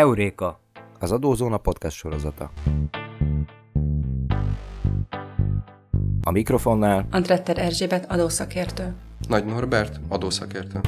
[0.00, 0.60] Heuréka,
[0.98, 2.50] az Adózóna podcast sorozata.
[6.22, 8.94] A mikrofonnál Antretter Erzsébet adószakértő.
[9.28, 10.80] Nagy Norbert, adószakértő.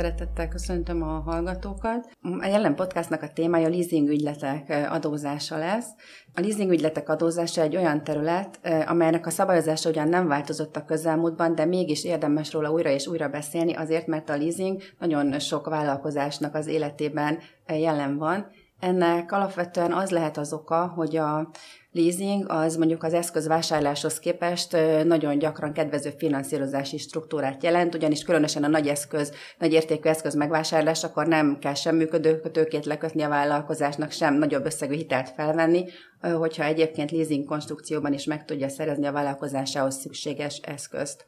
[0.00, 2.10] Szeretettel köszöntöm a hallgatókat.
[2.38, 5.86] A jelen podcastnak a témája a leasing ügyletek adózása lesz.
[6.34, 11.54] A leasing ügyletek adózása egy olyan terület, amelynek a szabályozása ugyan nem változott a közelmúltban,
[11.54, 16.54] de mégis érdemes róla újra és újra beszélni, azért, mert a leasing nagyon sok vállalkozásnak
[16.54, 18.46] az életében jelen van.
[18.78, 21.50] Ennek alapvetően az lehet az oka, hogy a
[21.92, 28.68] leasing az mondjuk az eszközvásárláshoz képest nagyon gyakran kedvező finanszírozási struktúrát jelent, ugyanis különösen a
[28.68, 34.10] nagy eszköz, nagy értékű eszköz megvásárlás, akkor nem kell sem működő tőkét lekötni a vállalkozásnak,
[34.10, 35.84] sem nagyobb összegű hitelt felvenni,
[36.20, 41.26] hogyha egyébként leasing konstrukcióban is meg tudja szerezni a vállalkozásához szükséges eszközt.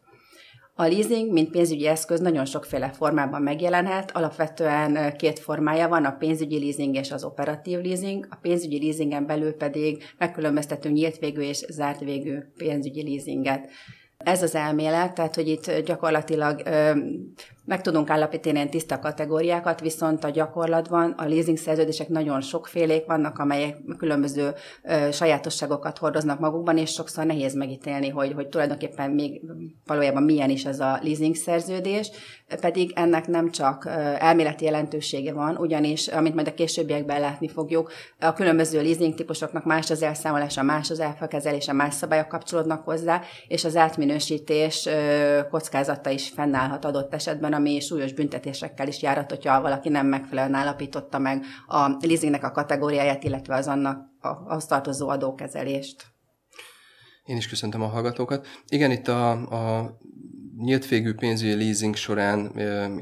[0.74, 4.10] A leasing, mint pénzügyi eszköz nagyon sokféle formában megjelenhet.
[4.10, 8.26] Alapvetően két formája van, a pénzügyi leasing és az operatív leasing.
[8.30, 13.68] A pénzügyi leasingen belül pedig megkülönböztetünk nyílt végű és zárt végű pénzügyi leasinget.
[14.16, 16.62] Ez az elmélet, tehát hogy itt gyakorlatilag
[17.64, 23.38] meg tudunk állapítani ilyen tiszta kategóriákat, viszont a gyakorlatban a leasing szerződések nagyon sokfélék vannak,
[23.38, 29.40] amelyek különböző ö, sajátosságokat hordoznak magukban, és sokszor nehéz megítélni, hogy, hogy tulajdonképpen még
[29.86, 32.10] valójában milyen is ez a leasing szerződés,
[32.60, 33.86] pedig ennek nem csak
[34.18, 39.90] elméleti jelentősége van, ugyanis, amit majd a későbbiekben látni fogjuk, a különböző leasing típusoknak más
[39.90, 44.88] az elszámolása, más az elfelkezelése, más szabályok kapcsolódnak hozzá, és az átminősítés
[45.50, 50.54] kockázata is fennállhat adott esetben, esetben, ami súlyos büntetésekkel is járat, hogyha valaki nem megfelelően
[50.54, 54.10] állapította meg a leasingnek a kategóriáját, illetve az annak
[54.46, 56.06] az tartozó adókezelést.
[57.24, 58.46] Én is köszöntöm a hallgatókat.
[58.68, 59.96] Igen, itt a, a
[60.58, 62.50] nyílt végű pénzügyi leasing során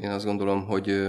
[0.01, 1.07] én azt gondolom, hogy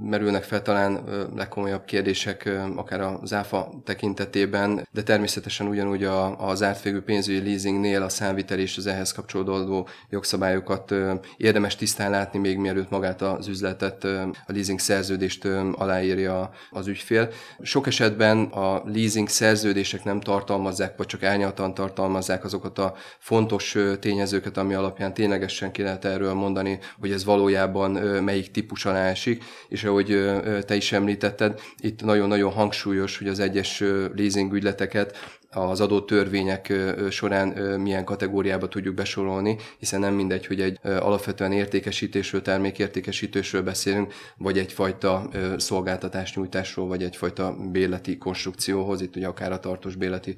[0.00, 1.04] merülnek fel talán
[1.36, 8.08] legkomolyabb kérdések, akár az áfa tekintetében, de természetesen ugyanúgy a, az ártvégű pénzügyi leasingnél a
[8.08, 10.94] számvitel és az ehhez kapcsolódó jogszabályokat
[11.36, 17.28] érdemes tisztán látni, még mielőtt magát az üzletet, a leasing szerződést aláírja az ügyfél.
[17.62, 24.56] Sok esetben a leasing szerződések nem tartalmazzák, vagy csak elnyaltan tartalmazzák azokat a fontos tényezőket,
[24.56, 27.90] ami alapján ténylegesen ki lehet erről mondani, hogy ez valójában
[28.22, 30.32] melyik típus alá esik, és ahogy
[30.66, 33.82] te is említetted, itt nagyon-nagyon hangsúlyos, hogy az egyes
[34.14, 35.16] leasing ügyleteket
[35.54, 36.72] az adott törvények
[37.10, 37.48] során
[37.80, 45.28] milyen kategóriába tudjuk besorolni, hiszen nem mindegy, hogy egy alapvetően értékesítésről, termékértékesítésről beszélünk, vagy egyfajta
[45.56, 50.34] szolgáltatásnyújtásról, vagy egyfajta béleti konstrukcióhoz, itt ugye akár a tartós béleti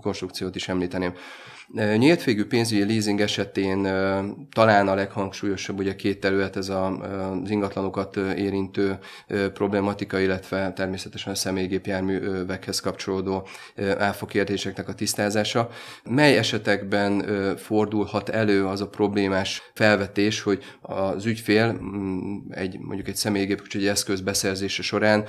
[0.00, 1.14] konstrukciót is említeném.
[1.72, 3.82] Nyílt végű pénzügyi leasing esetén
[4.52, 6.86] talán a leghangsúlyosabb ugye két terület, ez a,
[7.42, 8.98] az ingatlanokat érintő
[9.52, 13.46] problematika, illetve természetesen a személygépjárművekhez kapcsolódó
[13.98, 14.26] áfa
[14.88, 15.68] a tisztázása.
[16.04, 17.24] Mely esetekben
[17.56, 23.86] fordulhat elő az a problémás felvetés, hogy az ügyfél mm, egy mondjuk egy személygép egy
[23.86, 25.24] eszköz beszerzése során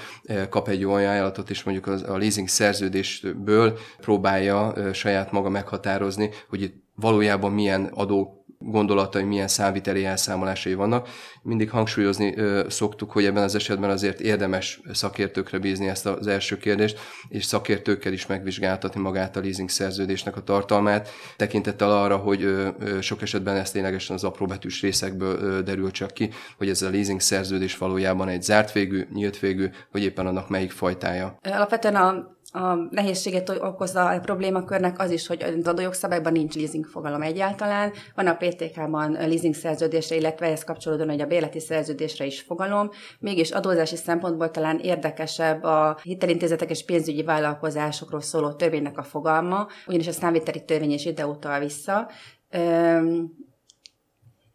[0.49, 6.83] kap egy olyan ajánlatot, és mondjuk a leasing szerződésből próbálja saját maga meghatározni, hogy itt
[6.95, 11.09] valójában milyen adó gondolatai, milyen számviteli elszámolásai vannak.
[11.41, 16.57] Mindig hangsúlyozni ö, szoktuk, hogy ebben az esetben azért érdemes szakértőkre bízni ezt az első
[16.57, 16.99] kérdést,
[17.29, 23.01] és szakértőkkel is megvizsgáltatni magát a leasing szerződésnek a tartalmát, tekintettel arra, hogy ö, ö,
[23.01, 27.19] sok esetben ez ténylegesen az apróbetűs részekből ö, derül csak ki, hogy ez a leasing
[27.19, 31.39] szerződés valójában egy zárt végű, nyílt végű, vagy éppen annak melyik fajtája.
[31.43, 37.21] Alapvetően a a nehézséget okozza a problémakörnek az is, hogy az adójogszabályban nincs leasing fogalom
[37.21, 37.91] egyáltalán.
[38.15, 42.89] Van a PTK-ban leasing szerződésre, illetve ehhez kapcsolódóan, hogy a béleti szerződésre is fogalom.
[43.19, 50.07] Mégis adózási szempontból talán érdekesebb a hitelintézetek és pénzügyi vállalkozásokról szóló törvénynek a fogalma, ugyanis
[50.07, 52.09] a számviteli törvény is ide utal vissza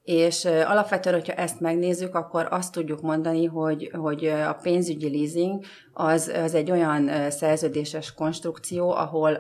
[0.03, 6.33] és alapvetően, hogyha ezt megnézzük, akkor azt tudjuk mondani, hogy, hogy a pénzügyi leasing az,
[6.45, 9.33] az egy olyan szerződéses konstrukció, ahol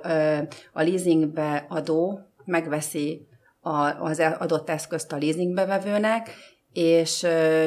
[0.73, 3.29] a leasingbe adó megveszi
[4.01, 6.31] az adott eszközt a leasingbevevőnek,
[6.73, 7.27] és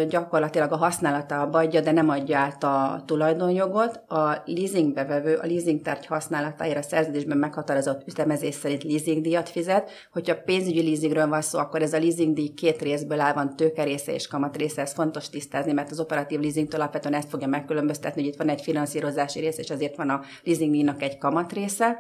[0.10, 4.02] gyakorlatilag a használata adja, de nem adja át a tulajdonjogot.
[4.08, 9.92] A leasingbevevő a leasingtárgy használatáért a szerződésben meghatározott ütemezés szerint leasingdíjat fizet.
[10.12, 14.28] Hogyha pénzügyi leasingről van szó, akkor ez a leasingdíj két részből áll, van tőkerésze és
[14.28, 14.82] kamatrésze.
[14.82, 18.62] Ez fontos tisztázni, mert az operatív leasingtől alapvetően ezt fogja megkülönböztetni, hogy itt van egy
[18.62, 21.98] finanszírozási rész, és azért van a leasingdíjnak egy kamatrésze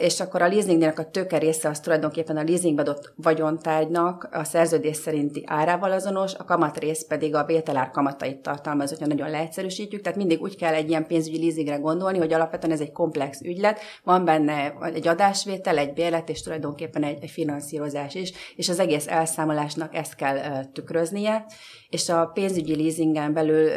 [0.00, 4.96] és akkor a leasingnek a tőke része az tulajdonképpen a leasingbe adott vagyontárgynak a szerződés
[4.96, 10.00] szerinti árával azonos, a kamat rész pedig a vételár kamatait tartalmaz, hogyha nagyon leegyszerűsítjük.
[10.02, 13.80] Tehát mindig úgy kell egy ilyen pénzügyi leasingre gondolni, hogy alapvetően ez egy komplex ügylet,
[14.04, 19.06] van benne egy adásvétel, egy bérlet, és tulajdonképpen egy, egy finanszírozás is, és az egész
[19.06, 21.44] elszámolásnak ezt kell tükröznie
[21.92, 23.70] és a pénzügyi leasingen belül,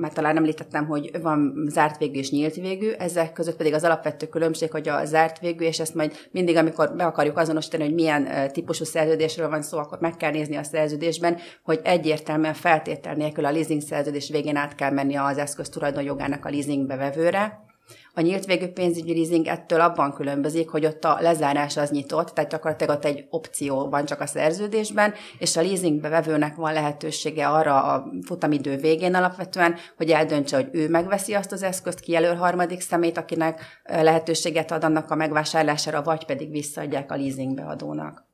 [0.00, 4.26] mert talán említettem, hogy van zárt végű és nyílt végű, ezek között pedig az alapvető
[4.26, 8.52] különbség, hogy a zárt végű, és ezt majd mindig, amikor be akarjuk azonosítani, hogy milyen
[8.52, 13.50] típusú szerződésről van szó, akkor meg kell nézni a szerződésben, hogy egyértelműen feltétel nélkül a
[13.50, 17.69] leasing szerződés végén át kell menni az eszköz tulajdonjogának a leasing bevevőre,
[18.14, 22.50] a nyílt végű pénzügyi leasing ettől abban különbözik, hogy ott a lezárás az nyitott, tehát
[22.50, 27.82] gyakorlatilag ott egy opció van csak a szerződésben, és a leasingbe vevőnek van lehetősége arra
[27.82, 33.18] a futamidő végén alapvetően, hogy eldöntse, hogy ő megveszi azt az eszközt, kijelöl harmadik szemét,
[33.18, 38.28] akinek lehetőséget ad annak a megvásárlására, vagy pedig visszaadják a leasingbeadónak.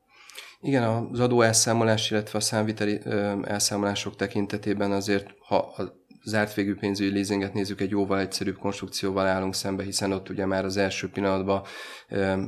[0.60, 3.00] Igen, az adó elszámolás, illetve a számviteli
[3.42, 5.74] elszámolások tekintetében azért, ha
[6.26, 10.64] zárt végű pénzügyi leasinget nézzük, egy jóval egyszerűbb konstrukcióval állunk szembe, hiszen ott ugye már
[10.64, 11.62] az első pillanatban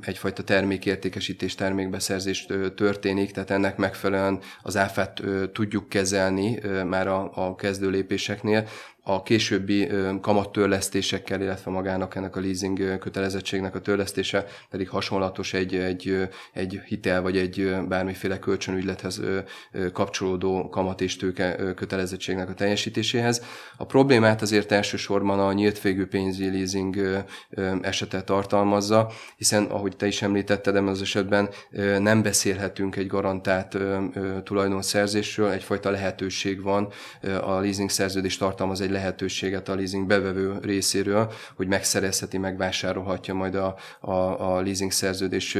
[0.01, 2.47] egyfajta termékértékesítés, termékbeszerzés
[2.77, 5.23] történik, tehát ennek megfelelően az áfát
[5.53, 8.69] tudjuk kezelni már a, a kezdő lépéseknél
[9.11, 9.89] a későbbi
[10.21, 17.23] kamattörlesztésekkel, illetve magának ennek a leasing kötelezettségnek a törlesztése pedig hasonlatos egy, egy, egy hitel
[17.23, 19.21] vagy egy bármiféle kölcsönügylethez
[19.93, 23.45] kapcsolódó kamat és tőke kötelezettségnek a teljesítéséhez.
[23.77, 26.07] A problémát azért elsősorban a nyílt végű
[26.39, 27.25] leasing
[27.83, 31.49] esete tartalmazza, hiszen ahogy te is említetted, ebben az esetben
[31.99, 33.77] nem beszélhetünk egy garantált
[34.45, 36.89] tulajdonszerzésről, egyfajta lehetőség van,
[37.43, 43.77] a leasing szerződés tartalmaz egy lehetőséget a leasing bevevő részéről, hogy megszerezheti, megvásárolhatja majd a,
[44.01, 44.13] a,
[44.55, 45.59] a leasing szerződés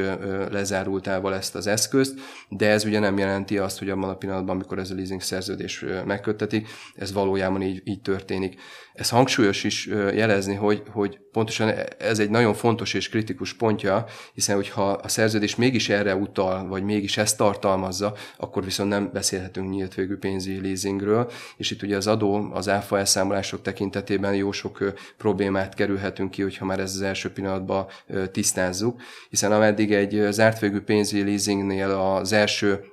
[0.51, 2.19] lezárultával ezt az eszközt,
[2.49, 5.85] de ez ugye nem jelenti azt, hogy abban a pillanatban, amikor ez a leasing szerződés
[6.07, 8.61] megköttetik, ez valójában így, így történik.
[8.95, 14.05] Ez hangsúlyos is jelezni, hogy, hogy pontosan ez egy nagyon fontos és kritikus pontja,
[14.35, 19.71] hiszen hogyha a szerződés mégis erre utal, vagy mégis ezt tartalmazza, akkor viszont nem beszélhetünk
[19.71, 24.93] nyílt végű pénzügyi leasingről, és itt ugye az adó, az áfa elszámolások tekintetében jó sok
[25.17, 27.87] problémát kerülhetünk ki, hogyha már ez az első pillanatban
[28.33, 29.01] tisztázzuk,
[29.31, 32.85] hiszen ameddig egy zárt végű pénzügyi leasingnél az első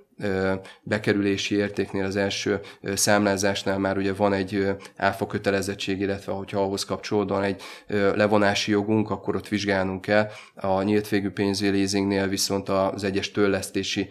[0.81, 2.59] bekerülési értéknél az első
[2.94, 4.67] számlázásnál már ugye van egy
[4.97, 7.62] áfa kötelezettség, illetve hogyha ahhoz kapcsolódóan egy
[8.15, 10.29] levonási jogunk, akkor ott vizsgálnunk kell.
[10.56, 14.09] A nyílt végű pénzügyi leasingnél viszont az egyes törlesztési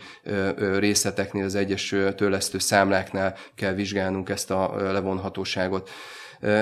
[0.79, 5.91] részleteknél, az egyes törlesztő számláknál kell vizsgálnunk ezt a levonhatóságot.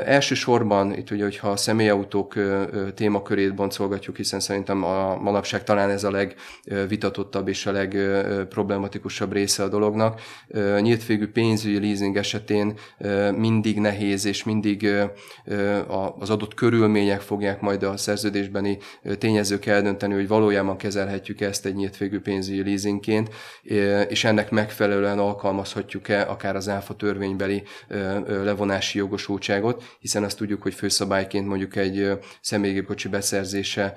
[0.05, 2.35] Elsősorban itt ugye, hogyha a személyautók
[2.95, 9.69] témakörét boncolgatjuk, hiszen szerintem a manapság talán ez a legvitatottabb és a legproblematikusabb része a
[9.69, 10.21] dolognak.
[10.81, 12.79] Nyílt végű pénzügyi leasing esetén
[13.37, 14.89] mindig nehéz, és mindig
[16.19, 18.79] az adott körülmények fogják majd a szerződésbeni
[19.19, 23.31] tényezők eldönteni, hogy valójában kezelhetjük ezt egy nyílt végű pénzügyi leasingként,
[24.09, 27.63] és ennek megfelelően alkalmazhatjuk-e akár az áfa törvénybeli
[28.27, 33.95] levonási jogosultságot, jogot, hiszen azt tudjuk, hogy főszabályként mondjuk egy személygépkocsi beszerzése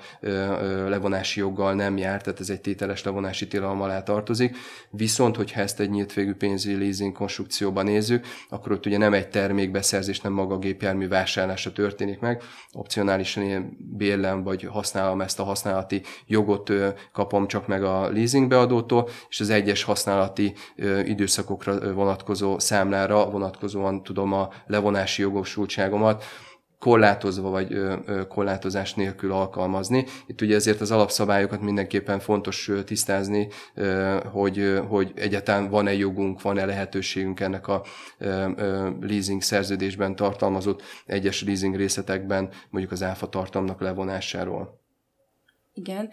[0.88, 4.56] levonási joggal nem jár, tehát ez egy tételes levonási tilalom alá tartozik.
[4.90, 9.28] Viszont, hogyha ezt egy nyílt végű pénzügyi leasing konstrukcióban nézzük, akkor ott ugye nem egy
[9.28, 12.42] termékbeszerzés, nem maga a gépjármű vásárlása történik meg,
[12.72, 16.72] opcionálisan ilyen bérlem vagy használom ezt a használati jogot
[17.12, 20.54] kapom csak meg a leasing beadótól, és az egyes használati
[21.04, 26.24] időszakokra vonatkozó számlára vonatkozóan tudom a levonási jogosultságot jogosultságomat
[26.78, 27.80] korlátozva vagy
[28.28, 30.04] korlátozás nélkül alkalmazni.
[30.26, 33.48] Itt ugye ezért az alapszabályokat mindenképpen fontos tisztázni,
[34.32, 37.82] hogy, hogy egyáltalán van-e jogunk, van-e lehetőségünk ennek a
[39.00, 44.84] leasing szerződésben tartalmazott egyes leasing részletekben mondjuk az áfa tartalmnak levonásáról.
[45.78, 46.08] Igen.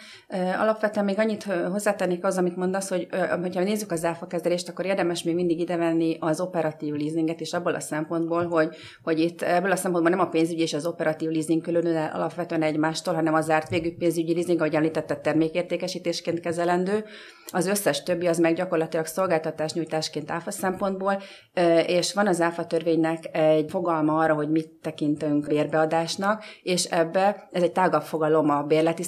[0.60, 3.08] Alapvetően még annyit hozzátennék az, amit mondasz, hogy
[3.54, 7.76] ha nézzük az áfa kezelést, akkor érdemes még mindig idevenni az operatív leasinget, és abból
[7.76, 11.62] a szempontból, hogy, hogy itt ebből a szempontból nem a pénzügyi és az operatív leasing
[11.62, 17.06] különül alapvetően egymástól, hanem az zárt végű pénzügyi leasing, ahogy említette, termékértékesítésként kezelendő.
[17.52, 21.22] Az összes többi az meg gyakorlatilag szolgáltatás nyújtásként áfa szempontból,
[21.86, 27.64] és van az áfa törvénynek egy fogalma arra, hogy mit tekintünk bérbeadásnak, és ebbe ez
[27.64, 29.04] egy tágabb fogalom a bérleti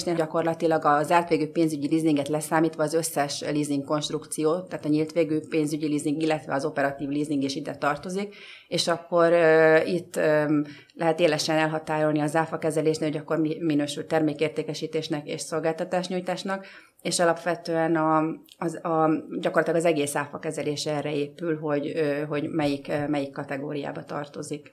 [0.00, 5.12] szerződésnél, gyakorlatilag a zárt végű pénzügyi leasinget leszámítva az összes leasing konstrukció, tehát a nyílt
[5.12, 8.34] végű pénzügyi leasing, illetve az operatív leasing is ide tartozik,
[8.68, 10.64] és akkor uh, itt um,
[10.94, 16.66] lehet élesen elhatárolni az áfa kezelésnél, hogy akkor mi minősül termékértékesítésnek és szolgáltatásnyújtásnak,
[17.02, 18.22] és alapvetően a,
[18.58, 21.92] az, a, gyakorlatilag az egész áfa kezelése erre épül, hogy,
[22.28, 24.72] hogy melyik, melyik kategóriába tartozik.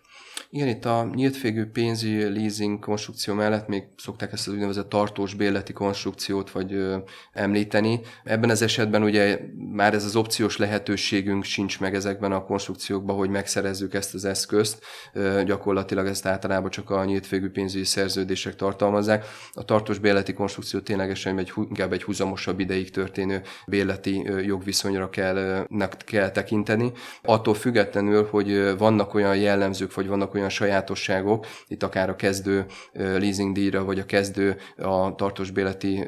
[0.50, 5.74] Igen, itt a nyíltfégű pénzi leasing konstrukció mellett még szokták ezt az úgynevezett tartós bérleti
[5.74, 6.98] konstrukciót vagy ö,
[7.34, 8.00] említeni.
[8.24, 9.40] Ebben az esetben ugye
[9.72, 14.84] már ez az opciós lehetőségünk sincs meg ezekben a konstrukciókban, hogy megszerezzük ezt az eszközt.
[15.14, 19.26] Ö, gyakorlatilag ezt általában csak a nyíltfégű pénzügyi szerződések tartalmazzák.
[19.54, 25.66] A tartós bérleti konstrukció ténylegesen egy, inkább egy húzamosabb ideig történő bérleti jogviszonyra kell,
[26.06, 26.92] kell tekinteni.
[27.24, 33.54] Attól függetlenül, hogy vannak olyan jellemzők, vagy vannak olyan sajátosságok, itt akár a kezdő leasing
[33.54, 36.06] díjra, vagy a kezdő a tartós béleti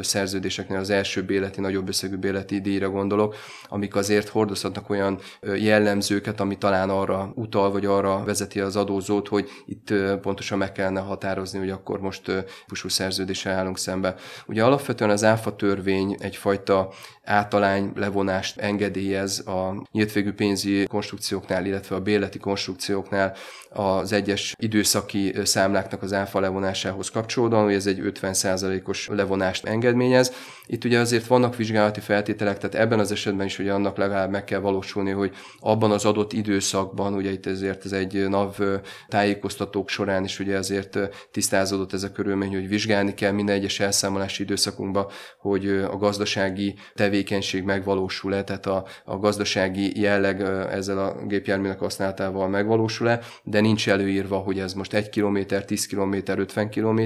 [0.00, 3.34] szerződéseknél az első béleti, nagyobb összegű béleti díjra gondolok,
[3.68, 5.18] amik azért hordozhatnak olyan
[5.56, 11.00] jellemzőket, ami talán arra utal, vagy arra vezeti az adózót, hogy itt pontosan meg kellene
[11.00, 12.22] határozni, hogy akkor most
[12.60, 14.14] típusú szerződéssel állunk szembe.
[14.46, 16.92] Ugye alapvetően az áfa törvény egyfajta
[17.24, 23.34] általány levonást engedélyez a nyíltvégű pénzi konstrukcióknál, illetve a béleti konstrukcióknál
[23.72, 30.32] az egyes időszaki számláknak az áfa levonásához kapcsolódóan, hogy ez egy 50%-os levonást engedményez.
[30.72, 34.44] Itt ugye azért vannak vizsgálati feltételek, tehát ebben az esetben is ugye annak legalább meg
[34.44, 38.60] kell valósulni, hogy abban az adott időszakban, ugye itt ezért ez egy NAV
[39.08, 40.98] tájékoztatók során is ugye ezért
[41.30, 45.06] tisztázódott ez a körülmény, hogy vizsgálni kell minden egyes elszámolási időszakunkban,
[45.38, 53.20] hogy a gazdasági tevékenység megvalósul-e, tehát a, a gazdasági jelleg ezzel a gépjárműnek használatával megvalósul-e,
[53.42, 57.00] de nincs előírva, hogy ez most 1 km, 10 km, 50 km.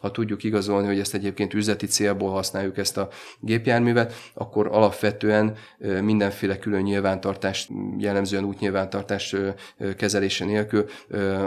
[0.00, 3.08] Ha tudjuk igazolni, hogy ezt egyébként üzleti célból használjuk ezt a
[3.40, 5.56] gépjárművet, akkor alapvetően
[6.02, 9.36] mindenféle külön nyilvántartást, jellemzően útnyilvántartás
[9.96, 10.86] kezelése nélkül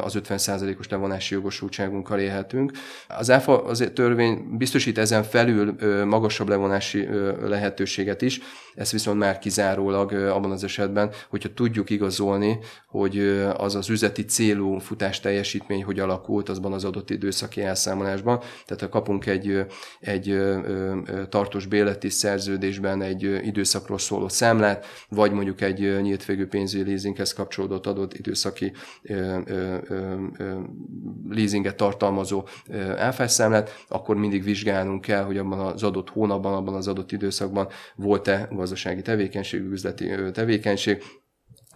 [0.02, 2.72] az 50%-os levonási jogosultságunkkal élhetünk.
[3.08, 7.08] Az ÁFA az törvény biztosít ezen felül magasabb levonási
[7.42, 8.40] lehetőséget is,
[8.76, 13.20] ez viszont már kizárólag abban az esetben, hogyha tudjuk igazolni, hogy
[13.58, 18.40] az az üzleti célú futás teljesítmény hogy alakult azban az adott időszaki elszámolásban.
[18.66, 19.66] Tehát ha kapunk egy,
[20.00, 20.42] egy
[21.44, 27.86] tartós béleti szerződésben egy időszakról szóló számlát, vagy mondjuk egy nyílt végű pénzügyi leasinghez kapcsolódott
[27.86, 28.72] adott időszaki
[31.30, 32.48] leasinget tartalmazó
[33.18, 38.48] számlát, akkor mindig vizsgálnunk kell, hogy abban az adott hónapban, abban az adott időszakban volt-e
[38.52, 41.04] gazdasági tevékenység, üzleti tevékenység,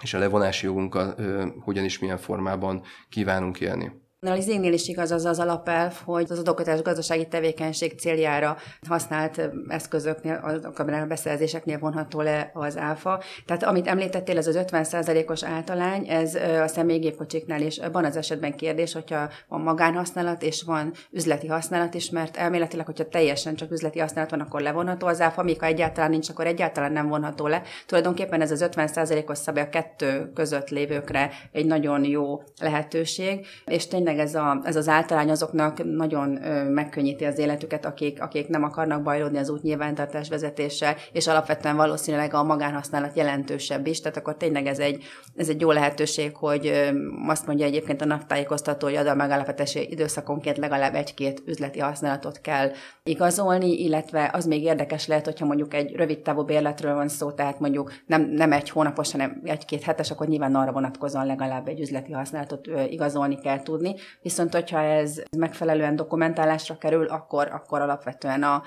[0.02, 1.16] és a levonási jogunkkal
[1.60, 3.92] hogyan is milyen formában kívánunk élni.
[4.20, 8.58] A leasingnél is igaz az az alapelv, hogy az adóköteles gazdasági tevékenység céljára
[8.88, 13.24] használt eszközöknél, a beszerzéseknél vonható le az áfa.
[13.46, 18.94] Tehát amit említettél, ez az 50%-os általány, ez a személygépkocsiknál is van az esetben kérdés,
[18.94, 24.30] hogyha van magánhasználat és van üzleti használat is, mert elméletileg, hogyha teljesen csak üzleti használat
[24.30, 27.62] van, akkor levonható az áfa, míg ha egyáltalán nincs, akkor egyáltalán nem vonható le.
[27.86, 34.06] Tulajdonképpen ez az 50%-os szabály a kettő között lévőkre egy nagyon jó lehetőség, és tényleg
[34.08, 38.64] tényleg ez, a, ez az általány azoknak nagyon ö, megkönnyíti az életüket, akik, akik nem
[38.64, 44.66] akarnak bajlódni az útnyilvántartás vezetéssel, és alapvetően valószínűleg a magánhasználat jelentősebb is, tehát akkor tényleg
[44.66, 45.04] ez egy,
[45.36, 46.90] ez egy jó lehetőség, hogy ö,
[47.28, 52.72] azt mondja egyébként a naptájékoztató, hogy ad a megállapítási időszakonként legalább egy-két üzleti használatot kell
[53.04, 57.60] igazolni, illetve az még érdekes lehet, hogyha mondjuk egy rövid távú bérletről van szó, tehát
[57.60, 62.12] mondjuk nem, nem egy hónapos, hanem egy-két hetes, akkor nyilván arra vonatkozóan legalább egy üzleti
[62.12, 63.96] használatot igazolni kell tudni.
[64.22, 68.64] Viszont, hogyha ez megfelelően dokumentálásra kerül, akkor, akkor alapvetően a,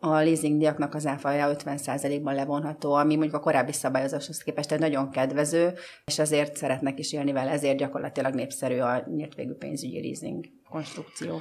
[0.00, 5.10] a leasing diaknak az áfaja 50%-ban levonható, ami mondjuk a korábbi szabályozáshoz képest egy nagyon
[5.10, 5.72] kedvező,
[6.04, 11.40] és azért szeretnek is élni vele, ezért gyakorlatilag népszerű a nyílt végű pénzügyi leasing konstrukció.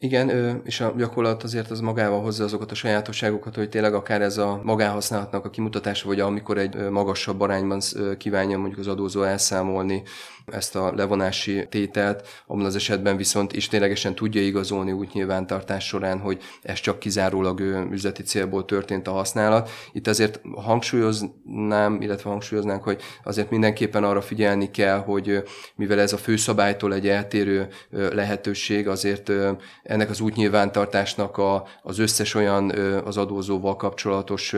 [0.00, 4.38] Igen, és a gyakorlat azért az magával hozza azokat a sajátosságokat, hogy tényleg akár ez
[4.38, 7.80] a magáhasználatnak a kimutatása, vagy amikor egy magasabb arányban
[8.18, 10.02] kívánja mondjuk az adózó elszámolni
[10.46, 16.18] ezt a levonási tételt, abban az esetben viszont is ténylegesen tudja igazolni úgy nyilvántartás során,
[16.18, 19.70] hogy ez csak kizárólag üzleti célból történt a használat.
[19.92, 25.42] Itt azért hangsúlyoznám, illetve hangsúlyoznánk, hogy azért mindenképpen arra figyelni kell, hogy
[25.74, 29.32] mivel ez a főszabálytól egy eltérő lehetőség, azért
[29.88, 32.70] ennek az útnyilvántartásnak a, az összes olyan
[33.04, 34.54] az adózóval kapcsolatos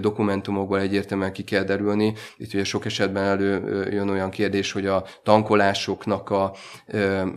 [0.00, 2.14] dokumentumokból egyértelműen ki kell derülni.
[2.36, 6.54] Itt ugye sok esetben előjön olyan kérdés, hogy a tankolásoknak a,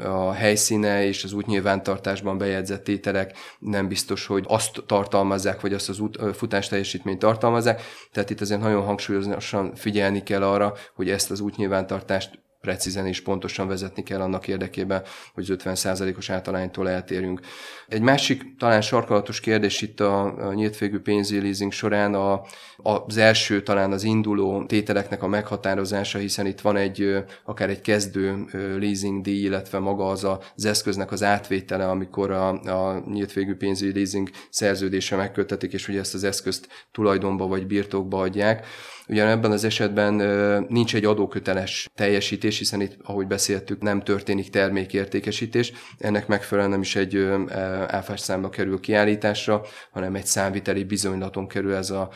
[0.04, 6.00] a helyszíne és az útnyilvántartásban bejegyzett tételek nem biztos, hogy azt tartalmazzák, vagy azt az
[6.00, 7.82] út, futás teljesítményt tartalmazzák.
[8.12, 13.68] Tehát itt azért nagyon hangsúlyosan figyelni kell arra, hogy ezt az útnyilvántartást precízen és pontosan
[13.68, 15.04] vezetni kell annak érdekében,
[15.34, 17.40] hogy az 50%-os általánytól eltérünk.
[17.88, 22.42] Egy másik, talán sarkalatos kérdés itt a, a nyílt végű pénzügyi leasing során a,
[22.78, 28.46] az első talán az induló tételeknek a meghatározása, hiszen itt van egy akár egy kezdő
[28.80, 33.94] leasing díj, illetve maga az az eszköznek az átvétele, amikor a, a nyílt végű pénzügyi
[33.94, 38.66] leasing szerződése megkötetik, és ugye ezt az eszközt tulajdonba vagy birtokba adják.
[39.08, 40.14] Ugyan ebben az esetben
[40.70, 45.74] nincs egy adóköteles teljesítés, hiszen itt, ahogy beszéltük, nem történik termékértékesítés.
[45.98, 47.28] Ennek megfelelően nem is egy
[47.88, 52.10] áfás számba kerül kiállításra, hanem egy számviteli bizonylaton kerül ez a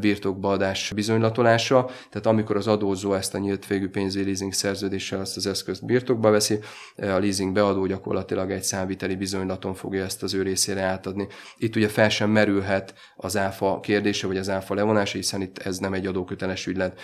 [0.00, 0.58] birtokba
[0.94, 1.84] bizonylatolása.
[1.84, 6.30] Tehát amikor az adózó ezt a nyílt végű pénzügyi leasing szerződéssel azt az eszközt birtokba
[6.30, 6.58] veszi,
[6.96, 11.26] a leasing beadó gyakorlatilag egy számviteli bizonylaton fogja ezt az ő részére átadni.
[11.56, 15.78] Itt ugye fel sem merülhet az áfa kérdése, vagy az áfa levonása, hiszen itt ez
[15.78, 17.00] nem egy adóköteles ügylet.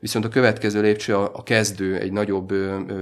[0.00, 2.52] Viszont a következő lépcső a kezdő, egy nagyobb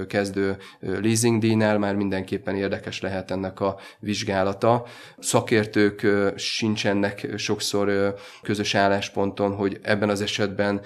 [0.08, 4.86] kezdő leasing díjnál már mindenképpen érdekes lehet ennek a vizsgálata.
[5.18, 6.06] Szakértők
[6.36, 10.80] sincsenek sokszor közös állásponton, hogy ebben az esetben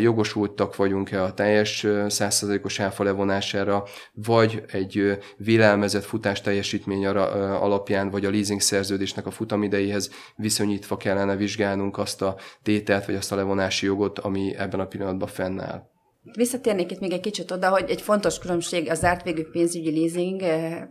[0.00, 8.30] jogosultak vagyunk-e a teljes 100%-os áfa levonására, vagy egy vélelmezett futás teljesítmény alapján, vagy a
[8.30, 14.18] leasing szerződésnek a futamidejéhez viszonyítva kellene vizsgálnunk azt a tételt, vagy azt a levonási jogot,
[14.26, 15.82] ami ebben a pillanatban fennáll.
[16.36, 20.42] Visszatérnék itt még egy kicsit oda, hogy egy fontos különbség a zárt végű pénzügyi leasing
[20.42, 20.82] eh,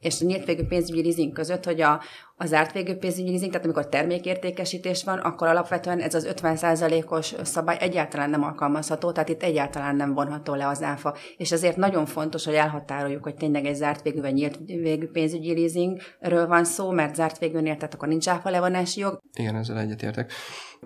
[0.00, 2.00] és a nyílt végű pénzügyi leasing között, hogy a,
[2.42, 7.76] a zárt végű pénzügyi leasing, tehát amikor termékértékesítés van, akkor alapvetően ez az 50%-os szabály
[7.80, 11.16] egyáltalán nem alkalmazható, tehát itt egyáltalán nem vonható le az áfa.
[11.36, 15.54] És ezért nagyon fontos, hogy elhatároljuk, hogy tényleg egy zárt végű vagy nyílt végű pénzügyi
[15.54, 19.20] leasingről van szó, mert zárt végűnél, tehát akkor nincs áfa levonási jog.
[19.34, 20.32] Igen, ezzel egyetértek.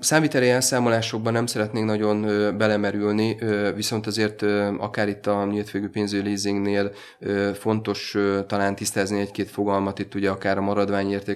[0.01, 2.23] Számviteli elszámolásokban nem szeretnénk nagyon
[2.59, 3.39] belemerülni,
[3.75, 4.43] viszont azért
[4.79, 6.91] akár itt a nyílt végű pénzügyi leasingnél
[7.55, 10.61] fontos talán tisztázni egy-két fogalmat, itt ugye akár a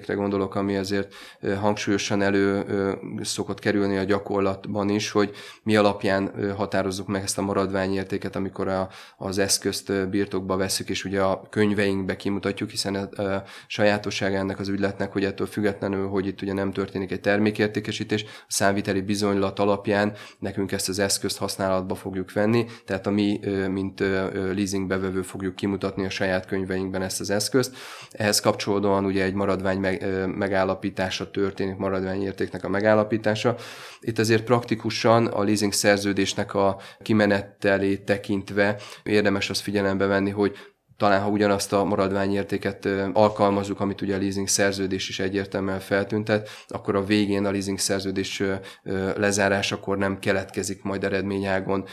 [0.09, 1.13] maradványértékre gondolok, ami azért
[1.59, 2.65] hangsúlyosan elő
[3.21, 5.31] szokott kerülni a gyakorlatban is, hogy
[5.63, 11.21] mi alapján határozzuk meg ezt a maradványértéket, amikor a, az eszközt birtokba veszük, és ugye
[11.21, 13.43] a könyveinkbe kimutatjuk, hiszen a, a
[14.17, 19.59] ennek az ügyletnek, hogy ettől függetlenül, hogy itt ugye nem történik egy termékértékesítés, számviteli bizonylat
[19.59, 23.99] alapján nekünk ezt az eszközt használatba fogjuk venni, tehát a mi, mint
[24.33, 27.75] leasing bevevő fogjuk kimutatni a saját könyveinkben ezt az eszközt.
[28.11, 29.79] Ehhez kapcsolódóan ugye egy maradvány
[30.35, 33.55] megállapítása történik, maradványértéknek a megállapítása.
[34.01, 40.57] Itt azért praktikusan a leasing szerződésnek a kimenettelét tekintve érdemes azt figyelembe venni, hogy
[40.99, 46.95] talán ha ugyanazt a maradványértéket alkalmazzuk, amit ugye a leasing szerződés is egyértelműen feltüntet, akkor
[46.95, 48.43] a végén a leasing szerződés
[49.15, 51.85] lezárásakor nem keletkezik majd eredményágon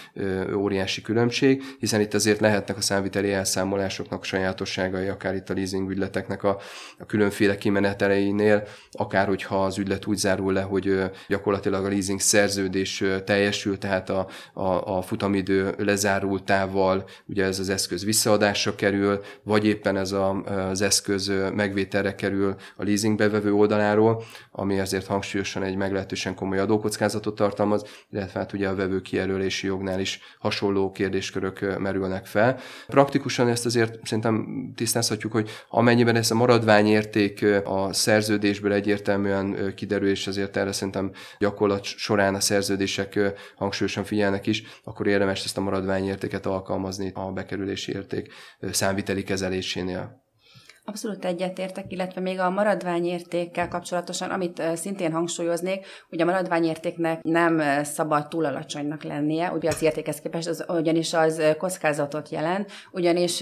[0.54, 6.42] óriási különbség, hiszen itt azért lehetnek a számviteli elszámolásoknak sajátosságai, akár itt a leasing ügyleteknek
[6.42, 6.58] a,
[6.98, 13.04] a különféle kimeneteleinél, akár hogyha az ügylet úgy zárul le, hogy gyakorlatilag a leasing szerződés
[13.24, 19.66] teljesül, tehát a, a, a futamidő lezárultával ugye ez az eszköz visszaadásra kerül, kerül, vagy
[19.66, 25.76] éppen ez a, az eszköz megvételre kerül a leasing bevevő oldaláról, ami ezért hangsúlyosan egy
[25.76, 32.26] meglehetősen komoly adókockázatot tartalmaz, illetve hát ugye a vevő kijelölési jognál is hasonló kérdéskörök merülnek
[32.26, 32.58] fel.
[32.86, 40.26] Praktikusan ezt azért szerintem tisztázhatjuk, hogy amennyiben ez a maradványérték a szerződésből egyértelműen kiderül, és
[40.26, 43.18] ezért erre szerintem gyakorlat során a szerződések
[43.56, 48.32] hangsúlyosan figyelnek is, akkor érdemes ezt a maradványértéket alkalmazni a bekerülési érték
[48.86, 50.25] számviteli kezelésénél.
[50.88, 58.28] Abszolút egyetértek, illetve még a maradványértékkel kapcsolatosan, amit szintén hangsúlyoznék, hogy a maradványértéknek nem szabad
[58.28, 63.40] túl alacsonynak lennie, ugye az értékhez képest, az, ugyanis az kockázatot jelent, ugyanis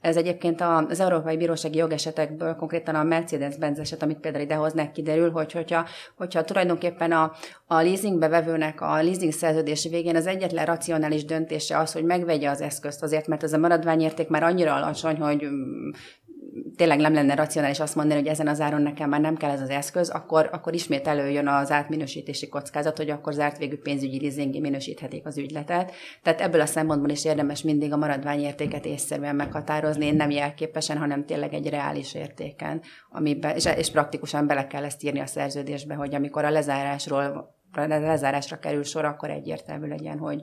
[0.00, 5.52] ez egyébként az Európai Bírósági jogesetekből, konkrétan a Mercedes-Benz eset, amit például idehoznak, kiderül, hogy
[5.52, 5.86] hogyha,
[6.16, 7.32] hogyha tulajdonképpen a,
[7.66, 12.60] a leasingbe vevőnek a leasing szerződés végén az egyetlen racionális döntése az, hogy megvegye az
[12.60, 15.90] eszközt azért, mert ez a maradványérték már annyira alacsony, hogy mm,
[16.76, 19.60] tényleg nem lenne racionális azt mondani, hogy ezen az áron nekem már nem kell ez
[19.60, 24.60] az eszköz, akkor, akkor ismét előjön az átminősítési kockázat, hogy akkor zárt végű pénzügyi leasingé
[24.60, 25.92] minősíthetik az ügyletet.
[26.22, 31.54] Tehát ebből a szempontból is érdemes mindig a maradványértéket észszerűen meghatározni, nem jelképesen, hanem tényleg
[31.54, 36.44] egy reális értéken, amiben, és, és praktikusan bele kell ezt írni a szerződésbe, hogy amikor
[36.44, 40.42] a lezárásról a lezárásra kerül sor, akkor egyértelmű legyen, hogy,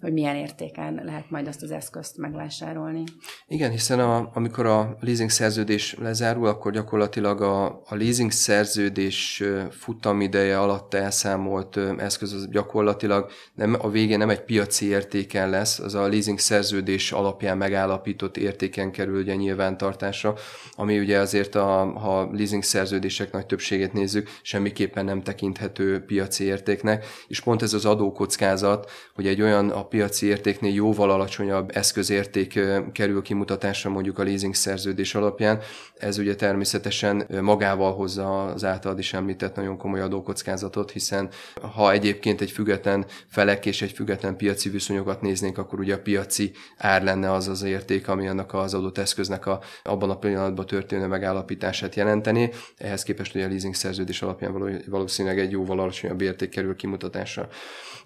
[0.00, 3.04] hogy milyen értéken lehet majd azt az eszközt megvásárolni.
[3.48, 10.60] Igen, hiszen a, amikor a leasing szerződés lezárul, akkor gyakorlatilag a, a leasing szerződés futamideje
[10.60, 16.08] alatt elszámolt eszköz az gyakorlatilag nem, a végén nem egy piaci értéken lesz, az a
[16.08, 20.34] leasing szerződés alapján megállapított értéken kerül ugye nyilvántartásra,
[20.74, 27.06] ami ugye azért, a, ha leasing szerződések nagy többségét nézzük, semmiképpen nem tekinthető piaci értéknek,
[27.28, 32.60] és pont ez az adókockázat, hogy egy olyan a piaci értéknél jóval alacsonyabb eszközérték
[32.92, 35.60] kerül kimutatásra mondjuk a leasing szerződés alapján.
[35.98, 41.28] Ez ugye természetesen magával hozza az általad is említett nagyon komoly adókockázatot, hiszen
[41.74, 46.52] ha egyébként egy független felek és egy független piaci viszonyokat néznénk, akkor ugye a piaci
[46.76, 51.06] ár lenne az az érték, ami annak az adott eszköznek a, abban a pillanatban történő
[51.06, 52.50] megállapítását jelenteni.
[52.76, 57.48] Ehhez képest ugye a leasing szerződés alapján valószínűleg egy jóval alacsonyabb érték kerül kimutatásra.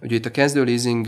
[0.03, 1.07] Ugye itt a kezdő leasing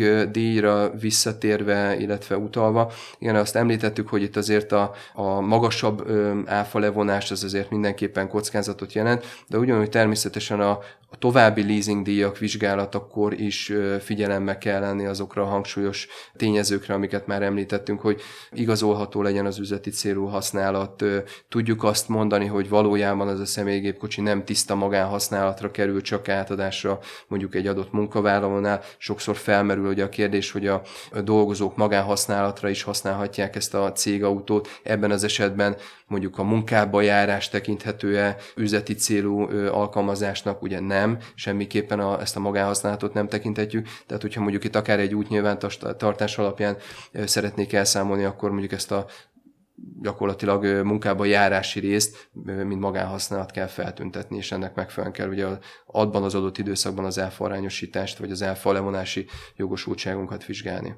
[0.62, 6.10] díjra visszatérve, illetve utalva, igen, azt említettük, hogy itt azért a, a magasabb
[6.46, 10.78] áfa levonás az azért mindenképpen kockázatot jelent, de ugyanúgy természetesen a,
[11.12, 17.42] a további leasing díjak vizsgálatakor is figyelembe kell lenni azokra a hangsúlyos tényezőkre, amiket már
[17.42, 18.20] említettünk, hogy
[18.52, 21.04] igazolható legyen az üzleti célú használat.
[21.48, 26.98] Tudjuk azt mondani, hogy valójában ez a személygépkocsi nem tiszta magánhasználatra kerül, csak átadásra
[27.28, 28.80] mondjuk egy adott munkavállalónál.
[28.98, 30.82] Sokszor felmerül ugye a kérdés, hogy a
[31.24, 34.68] dolgozók magánhasználatra is használhatják ezt a cégautót.
[34.82, 35.76] Ebben az esetben
[36.12, 43.14] mondjuk a munkába járás tekinthető-e üzleti célú alkalmazásnak, ugye nem, semmiképpen a, ezt a magánhasználatot
[43.14, 46.76] nem tekinthetjük, tehát hogyha mondjuk itt akár egy útnyilvántartás alapján
[47.24, 49.06] szeretnék elszámolni, akkor mondjuk ezt a
[50.00, 55.46] gyakorlatilag munkába járási részt, mint magánhasználat kell feltüntetni, és ennek megfelelően kell ugye
[55.86, 60.94] adban az adott időszakban az elfarányosítást, vagy az elfa levonási jogosultságunkat vizsgálni.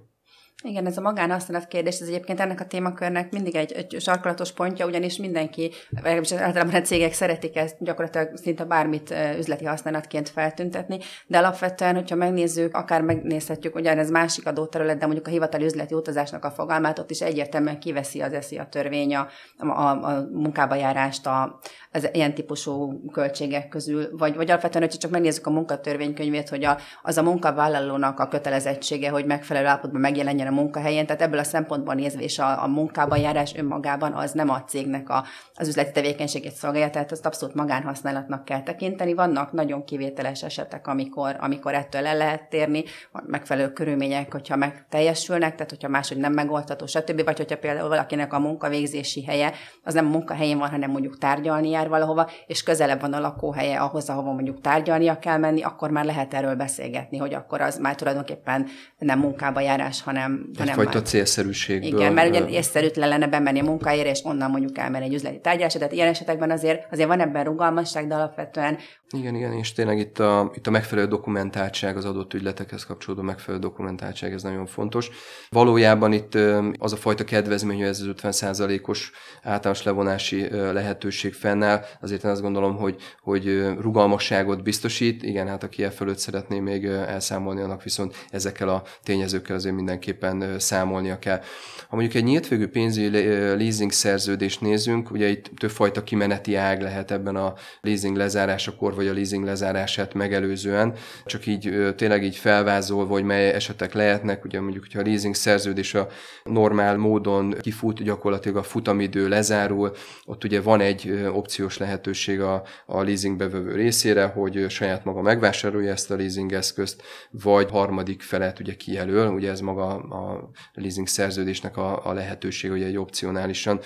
[0.62, 4.86] Igen, ez a magánhasználat kérdés, ez egyébként ennek a témakörnek mindig egy, egy sarkalatos pontja,
[4.86, 5.70] ugyanis mindenki,
[6.02, 12.16] vagy általában a cégek szeretik ezt gyakorlatilag szinte bármit üzleti használatként feltüntetni, de alapvetően, hogyha
[12.16, 17.10] megnézzük, akár megnézhetjük, ugyanez másik adóterület, de mondjuk a hivatali üzleti utazásnak a fogalmát, ott
[17.10, 21.58] is egyértelműen kiveszi az eszi a törvény a, a, a munkába járást, a,
[21.94, 26.78] az ilyen típusú költségek közül, vagy, vagy alapvetően, hogyha csak megnézzük a munkatörvénykönyvét, hogy a,
[27.02, 31.94] az a munkavállalónak a kötelezettsége, hogy megfelelő állapotban megjelenjen a munkahelyén, tehát ebből a szempontból
[31.94, 36.52] nézve és a, a munkában járás önmagában az nem a cégnek a, az üzleti tevékenységét
[36.52, 39.14] szolgálja, tehát azt abszolút magánhasználatnak kell tekinteni.
[39.14, 42.84] Vannak nagyon kivételes esetek, amikor, amikor ettől el lehet térni,
[43.26, 47.24] megfelelő körülmények, hogyha meg teljesülnek, tehát hogyha máshogy nem megoldható, stb.
[47.24, 49.52] Vagy hogyha például valakinek a munkavégzési helye
[49.82, 53.78] az nem a munkahelyén van, hanem mondjuk tárgyalni jár valahova, és közelebb van a lakóhelye
[53.78, 57.94] ahhoz, ahova mondjuk tárgyalnia kell menni, akkor már lehet erről beszélgetni, hogy akkor az már
[57.94, 58.66] tulajdonképpen
[58.98, 60.50] nem munkába járás, hanem...
[60.58, 62.00] Egyfajta célszerűségből.
[62.00, 65.78] Igen, mert ugye észszerűtlen lenne bemenni a munkahelyére, és onnan mondjuk elmenni egy üzleti tárgyalásra,
[65.78, 68.78] tehát ilyen esetekben azért, azért van ebben rugalmasság, de alapvetően
[69.14, 73.62] igen, igen, és tényleg itt a, itt a megfelelő dokumentáltság, az adott ügyletekhez kapcsolódó megfelelő
[73.62, 75.10] dokumentáltság, ez nagyon fontos.
[75.48, 76.34] Valójában itt
[76.78, 79.10] az a fajta kedvezmény, hogy ez az 50%-os
[79.42, 85.22] általános levonási lehetőség fennáll, azért én azt gondolom, hogy, hogy rugalmasságot biztosít.
[85.22, 90.58] Igen, hát aki e fölött szeretné még elszámolni, annak viszont ezekkel a tényezőkkel azért mindenképpen
[90.58, 91.40] számolnia kell.
[91.88, 93.10] Ha mondjuk egy nyílt végű pénzügyi
[93.56, 99.12] leasing szerződést nézünk, ugye itt többfajta kimeneti ág lehet ebben a leasing lezárásakor, vagy a
[99.12, 105.00] leasing lezárását megelőzően, csak így tényleg így felvázolva, hogy mely esetek lehetnek, ugye mondjuk, hogyha
[105.00, 106.08] a leasing szerződés a
[106.44, 109.92] normál módon kifut, gyakorlatilag a futamidő lezárul,
[110.24, 111.26] ott ugye van egy
[111.64, 117.02] opciós lehetőség a, a leasing bevevő részére, hogy saját maga megvásárolja ezt a leasing eszközt,
[117.30, 122.82] vagy harmadik felet ugye kijelöl, ugye ez maga a leasing szerződésnek a, a lehetőség, hogy
[122.82, 123.80] egy opcionálisan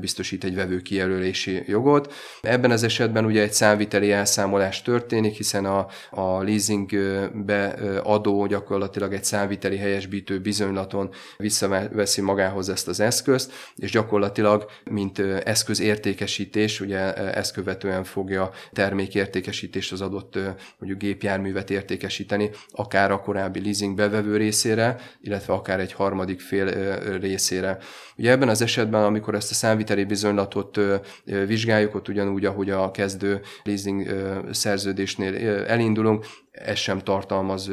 [0.00, 2.12] biztosít egy vevő kijelölési jogot.
[2.40, 7.66] Ebben az esetben ugye egy számviteli elszámolás történik, hiszen a, a leasingbe
[8.02, 16.80] adó gyakorlatilag egy számviteli helyesbítő bizonylaton visszaveszi magához ezt az eszközt, és gyakorlatilag, mint eszközértékesítés,
[16.80, 20.38] ugye ezt követően fogja termékértékesítés az adott
[20.78, 27.78] mondjuk gépjárművet értékesíteni, akár a korábbi leasing bevevő részére, illetve akár egy harmadik fél részére.
[28.16, 30.80] Ugye ebben az esetben, amikor ezt a számviteli bizonylatot
[31.24, 34.06] vizsgáljuk, ott ugyanúgy, ahogy a kezdő leasing
[34.50, 36.26] szerződésnél elindulunk,
[36.64, 37.70] ez sem tartalmaz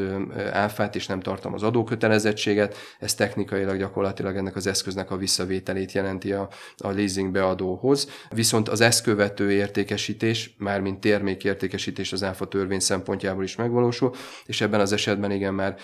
[0.51, 6.49] áfát és nem tartalmaz adókötelezettséget, ez technikailag gyakorlatilag ennek az eszköznek a visszavételét jelenti a,
[6.77, 8.09] a leasing beadóhoz.
[8.29, 14.13] Viszont az eszkövető értékesítés, mármint termékértékesítés az áfa törvény szempontjából is megvalósul,
[14.45, 15.75] és ebben az esetben igen már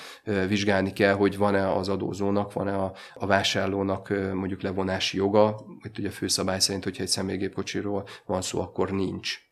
[0.48, 6.10] vizsgálni kell, hogy van-e az adózónak, van-e a, a vásárlónak mondjuk levonási joga, itt ugye
[6.10, 9.51] főszabály szerint, hogyha egy személygépkocsiról van szó, akkor nincs.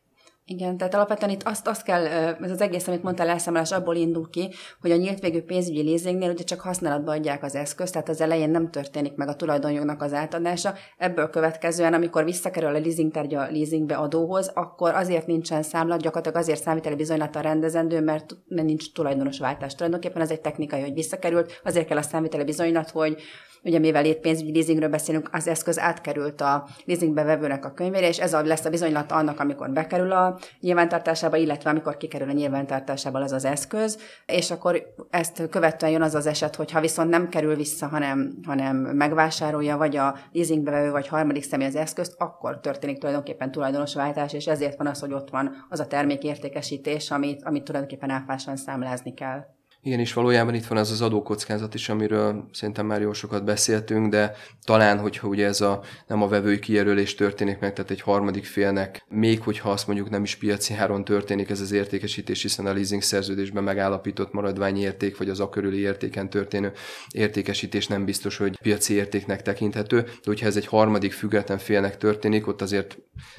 [0.52, 2.06] Igen, tehát alapvetően itt azt, azt kell,
[2.40, 6.30] ez az egész, amit mondtál, elszámolás abból indul ki, hogy a nyílt végű pénzügyi leasingnél
[6.30, 10.12] ugye csak használatba adják az eszközt, tehát az elején nem történik meg a tulajdonjognak az
[10.12, 10.74] átadása.
[10.98, 16.42] Ebből következően, amikor visszakerül a leasing tárgya a leasingbe adóhoz, akkor azért nincsen számlat, gyakorlatilag
[16.42, 19.74] azért számíteli bizonylattal rendezendő, mert nincs tulajdonos váltás.
[19.74, 23.22] Tulajdonképpen ez egy technikai, hogy visszakerült, azért kell a számíteli bizonylat, hogy
[23.64, 28.18] Ugye mivel itt pénzügyi leasingről beszélünk, az eszköz átkerült a leasingbe vevőnek a könyvére, és
[28.18, 33.32] ez lesz a bizonylat annak, amikor bekerül a nyilvántartásába, illetve amikor kikerül a nyilvántartásába az
[33.32, 37.56] az eszköz, és akkor ezt követően jön az az eset, hogy ha viszont nem kerül
[37.56, 42.98] vissza, hanem, hanem megvásárolja, vagy a leasingbe vevő, vagy harmadik személy az eszközt, akkor történik
[42.98, 48.10] tulajdonképpen tulajdonosváltás, és ezért van az, hogy ott van az a termékértékesítés, amit, amit tulajdonképpen
[48.10, 49.58] áfásan számlázni kell.
[49.82, 54.10] Igen, és valójában itt van ez az adókockázat is, amiről szerintem már jó sokat beszéltünk,
[54.10, 58.44] de talán, hogyha ugye ez a nem a vevői kijelölés történik meg, tehát egy harmadik
[58.44, 62.72] félnek, még hogyha azt mondjuk nem is piaci áron történik ez az értékesítés, hiszen a
[62.72, 66.72] leasing szerződésben megállapított maradványi érték, vagy az a körüli értéken történő
[67.14, 72.46] értékesítés nem biztos, hogy piaci értéknek tekinthető, de hogyha ez egy harmadik független félnek történik,
[72.46, 72.98] ott azért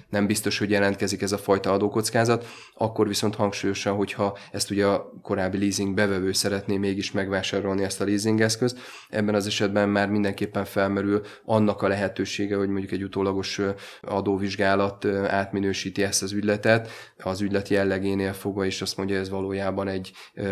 [0.10, 5.12] nem biztos, hogy jelentkezik ez a fajta adókockázat, akkor viszont hangsúlyosan, hogyha ezt ugye a
[5.22, 10.66] korábbi leasing bevevő szeretné mégis megvásárolni ezt a leasing eszközt, ebben az esetben már mindenképpen
[10.66, 13.62] felmerül annak a lehetősége, hogy mondjuk egy utólagos
[14.02, 16.90] adóvizsgálat átminősíti ezt az ügyletet,
[17.24, 20.12] az ügylet jellegénél fogva, és azt mondja, ez valójában egy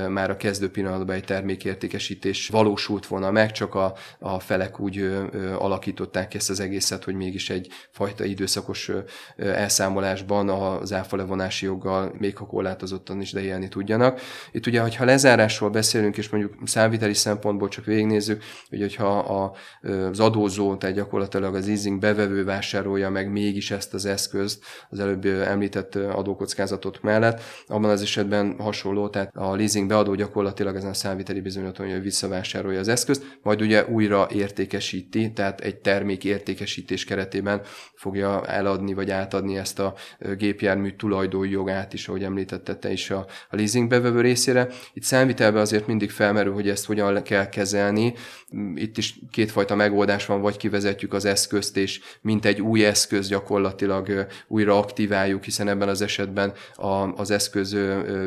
[0.09, 5.11] már a kezdő pillanatban egy termékértékesítés valósult volna meg, csak a, a felek úgy
[5.57, 8.91] alakították ezt az egészet, hogy mégis egy fajta időszakos
[9.37, 14.21] elszámolásban az áfa levonási joggal még ha korlátozottan is de élni tudjanak.
[14.51, 19.55] Itt ugye, hogyha lezárásról ról beszélünk, és mondjuk számviteli szempontból csak végignézzük, hogy hogyha a,
[20.09, 25.25] az adózó, tehát gyakorlatilag az easing bevevő vásárolja meg mégis ezt az eszközt, az előbb
[25.25, 31.41] említett adókockázatot mellett, abban az esetben hasonló, tehát a leasing beadó gyakorlatilag ezen a számviteli
[31.41, 37.61] bizonylaton, hogy visszavásárolja az eszközt, majd ugye újra értékesíti, tehát egy termék értékesítés keretében
[37.95, 39.93] fogja eladni vagy átadni ezt a
[40.37, 44.67] gépjármű tulajdói jogát is, ahogy említette te is a, a leasing bevevő részére.
[44.93, 48.13] Itt számvitelben ebbe azért mindig felmerül, hogy ezt hogyan kell kezelni.
[48.75, 54.27] Itt is kétfajta megoldás van, vagy kivezetjük az eszközt, és mint egy új eszköz gyakorlatilag
[54.47, 56.53] újra aktiváljuk, hiszen ebben az esetben
[57.15, 57.77] az eszköz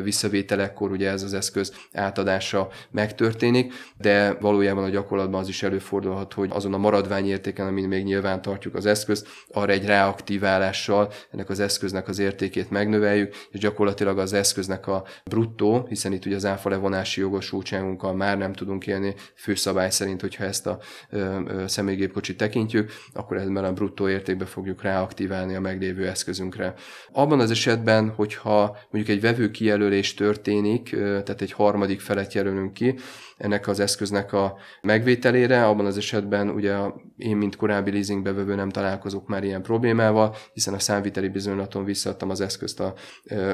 [0.03, 6.49] visszavételekkor ugye ez az eszköz átadása megtörténik, de valójában a gyakorlatban az is előfordulhat, hogy
[6.53, 12.07] azon a maradványértéken, amin még nyilván tartjuk az eszközt, arra egy reaktiválással ennek az eszköznek
[12.07, 17.22] az értékét megnöveljük, és gyakorlatilag az eszköznek a bruttó, hiszen itt ugye az áfa levonási
[17.23, 20.79] jogosultságunkkal már nem tudunk élni főszabály szerint, hogyha ezt a
[21.65, 26.73] személygépkocsit tekintjük, akkor ebben a bruttó értékbe fogjuk ráaktiválni a meglévő eszközünkre.
[27.11, 32.95] Abban az esetben, hogyha mondjuk egy vevő kijelölés történik, tehát egy harmadik felet jelölünk ki,
[33.43, 36.77] ennek az eszköznek a megvételére, abban az esetben ugye
[37.17, 42.41] én, mint korábbi leasingbevevő nem találkozok már ilyen problémával, hiszen a számviteli bizonylaton visszaadtam az
[42.41, 42.93] eszközt a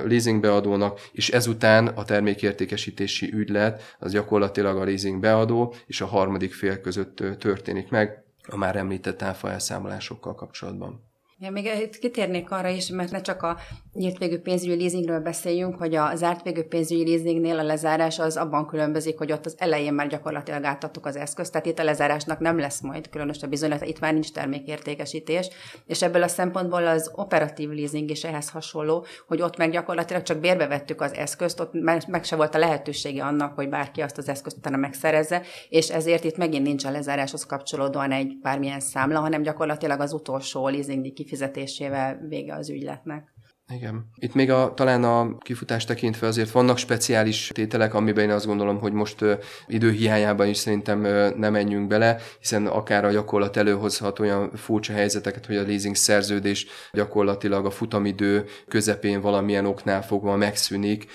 [0.06, 6.82] leasingbeadónak, és ezután a termékértékesítési ügylet az gyakorlatilag a leasing beadó és a harmadik fél
[6.82, 11.09] között történik meg a már említett áfa elszámolásokkal kapcsolatban.
[11.42, 13.58] Ja, még itt kitérnék arra is, mert ne csak a
[13.94, 18.68] nyílt végű pénzügyi leasingről beszéljünk, hogy a zárt végű pénzügyi leasingnél a lezárás az abban
[18.68, 22.60] különbözik, hogy ott az elején már gyakorlatilag átadtuk az eszközt, tehát itt a lezárásnak nem
[22.60, 25.50] lesz majd különös a bizonylat, itt már nincs termékértékesítés,
[25.86, 30.40] és ebből a szempontból az operatív leasing is ehhez hasonló, hogy ott meg gyakorlatilag csak
[30.40, 31.74] bérbe vettük az eszközt, ott
[32.08, 36.24] meg se volt a lehetősége annak, hogy bárki azt az eszközt utána megszerezze, és ezért
[36.24, 42.20] itt megint nincs a lezáráshoz kapcsolódóan egy bármilyen számla, hanem gyakorlatilag az utolsó leasing kifizetésével
[42.28, 43.34] vége az ügyletnek.
[43.74, 44.06] Igen.
[44.16, 48.80] Itt még a, talán a kifutás tekintve azért vannak speciális tételek, amiben én azt gondolom,
[48.80, 49.34] hogy most ö,
[49.68, 51.02] időhiányában is szerintem
[51.38, 56.66] nem menjünk bele, hiszen akár a gyakorlat előhozhat olyan furcsa helyzeteket, hogy a leasing szerződés
[56.92, 61.06] gyakorlatilag a futamidő közepén valamilyen oknál fogva megszűnik,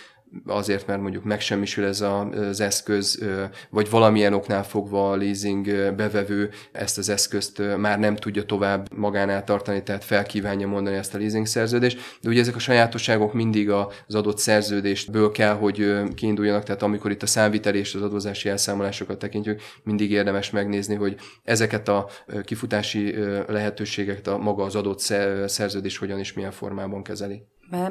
[0.46, 3.24] azért, mert mondjuk megsemmisül ez az eszköz,
[3.70, 9.44] vagy valamilyen oknál fogva a leasing bevevő ezt az eszközt már nem tudja tovább magánál
[9.44, 11.98] tartani, tehát felkívánja mondani ezt a leasing szerződést.
[12.20, 17.22] De ugye ezek a sajátosságok mindig az adott szerződésből kell, hogy kiinduljanak, tehát amikor itt
[17.22, 22.08] a számvitel és az adózási elszámolásokat tekintjük, mindig érdemes megnézni, hogy ezeket a
[22.44, 23.14] kifutási
[23.46, 24.98] lehetőségeket a maga az adott
[25.46, 27.42] szerződés hogyan és milyen formában kezeli.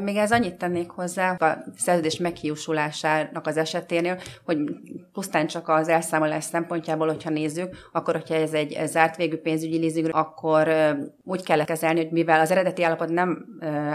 [0.01, 4.57] Még ez annyit tennék hozzá a szerződés meghiúsulásának az eseténél, hogy
[5.13, 10.09] pusztán csak az elszámolás szempontjából, hogyha nézzük, akkor, hogyha ez egy zárt végű pénzügyi leasing,
[10.11, 10.69] akkor
[11.23, 13.45] úgy kell kezelni, hogy mivel az eredeti állapot nem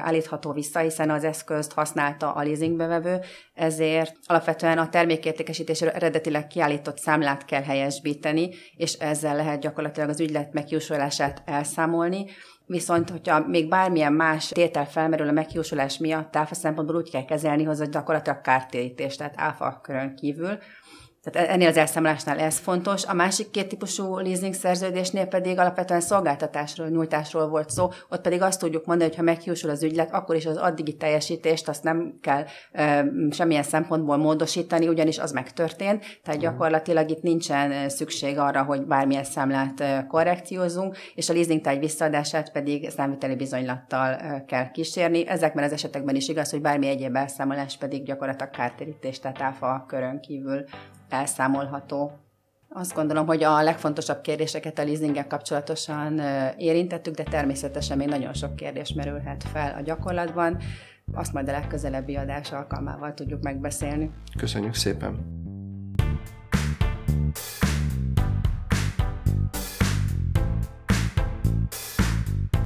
[0.02, 3.20] állítható vissza, hiszen az eszközt használta a leasingbevevő,
[3.54, 10.52] ezért alapvetően a termékértékesítésre eredetileg kiállított számlát kell helyesbíteni, és ezzel lehet gyakorlatilag az ügylet
[10.52, 12.26] meghiúsulását elszámolni.
[12.68, 17.64] Viszont, hogyha még bármilyen más tétel felmerül a megjósolás miatt, áfa szempontból úgy kell kezelni,
[17.64, 20.58] hogy gyakorlatilag kártérítés, tehát áfa körön kívül.
[21.30, 23.04] Tehát ennél az elszámolásnál ez fontos.
[23.04, 28.60] A másik két típusú leasing szerződésnél pedig alapvetően szolgáltatásról, nyújtásról volt szó, ott pedig azt
[28.60, 32.44] tudjuk mondani, hogy ha meghiúsul az ügylet, akkor is az addigi teljesítést azt nem kell
[32.72, 39.24] e, semmilyen szempontból módosítani, ugyanis az megtörtént, tehát gyakorlatilag itt nincsen szükség arra, hogy bármilyen
[39.24, 45.26] számlát korrekciózunk, és a leasing tárgy visszaadását pedig számviteli bizonylattal kell kísérni.
[45.28, 50.20] Ezekben az esetekben is igaz, hogy bármi egyéb elszámolás pedig gyakorlatilag kártérítés, tehát áfa körön
[50.20, 50.64] kívül
[51.08, 52.12] elszámolható.
[52.68, 56.20] Azt gondolom, hogy a legfontosabb kérdéseket a leasinggel kapcsolatosan
[56.56, 60.58] érintettük, de természetesen még nagyon sok kérdés merülhet fel a gyakorlatban.
[61.14, 64.10] Azt majd a legközelebbi adás alkalmával tudjuk megbeszélni.
[64.36, 65.36] Köszönjük szépen!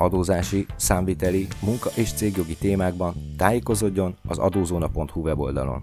[0.02, 5.82] adózási, számviteli, munka és cégjogi témákban tájékozódjon az adózóna.hu weboldalon.